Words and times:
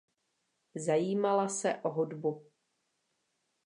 Zajímala 0.75 1.49
se 1.49 1.75
o 1.75 1.89
hudbu. 1.89 2.51